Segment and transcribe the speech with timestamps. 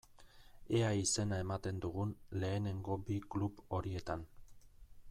[0.77, 2.15] Ea izena ematen dugun
[2.45, 4.27] lehenengo bi klub horietan.